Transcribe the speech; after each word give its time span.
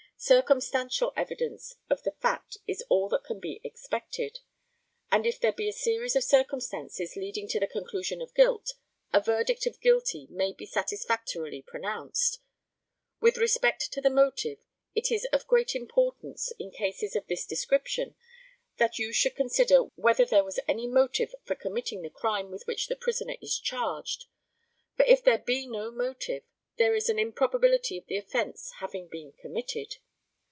Circumstantial 0.23 1.13
evidence 1.17 1.77
of 1.89 2.03
the 2.03 2.11
fact 2.11 2.57
is 2.67 2.83
all 2.89 3.09
that 3.09 3.23
can 3.23 3.39
be 3.39 3.59
expected; 3.63 4.41
and 5.11 5.25
if 5.25 5.39
there 5.39 5.51
be 5.51 5.67
a 5.67 5.73
series 5.73 6.15
of 6.15 6.23
circumstances 6.23 7.15
leading 7.15 7.47
to 7.47 7.59
the 7.59 7.65
conclusion 7.65 8.21
of 8.21 8.35
guilt, 8.35 8.75
a 9.11 9.19
verdict 9.19 9.65
of 9.65 9.81
guilty 9.81 10.27
may 10.29 10.53
be 10.53 10.67
satisfactorily 10.67 11.63
pronounced. 11.63 12.37
With 13.19 13.37
respect 13.39 13.91
to 13.93 13.99
the 13.99 14.11
motive, 14.11 14.59
it 14.93 15.11
is 15.11 15.25
of 15.33 15.47
great 15.47 15.73
importance, 15.75 16.53
in 16.59 16.69
cases 16.69 17.15
of 17.15 17.25
this 17.25 17.47
description, 17.47 18.13
that 18.77 18.99
you 18.99 19.11
should 19.11 19.35
consider 19.35 19.85
whether 19.95 20.23
there 20.23 20.43
was 20.43 20.59
any 20.67 20.85
motive 20.85 21.33
for 21.45 21.55
committing 21.55 22.03
the 22.03 22.11
crime 22.11 22.51
with 22.51 22.67
which 22.67 22.91
a 22.91 22.95
prisoner 22.95 23.37
is 23.41 23.57
charged, 23.57 24.25
for 24.95 25.03
if 25.05 25.23
there 25.23 25.39
be 25.39 25.65
no 25.65 25.89
motive, 25.89 26.43
there 26.77 26.93
is 26.93 27.09
an 27.09 27.17
improbability 27.17 27.97
of 27.97 28.05
the 28.05 28.17
offence 28.17 28.71
having 28.81 29.07
been 29.07 29.31
committed. 29.31 29.95